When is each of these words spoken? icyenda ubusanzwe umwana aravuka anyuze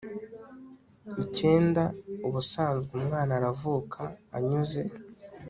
icyenda 1.23 1.83
ubusanzwe 2.27 2.91
umwana 2.99 3.31
aravuka 3.39 4.01
anyuze 4.35 4.81